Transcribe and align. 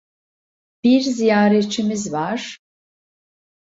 Bir 0.83 1.01
ziyaretçimiz 1.01 2.11
var. 2.13 2.59